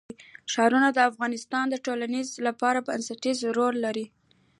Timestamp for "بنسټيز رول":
2.87-3.75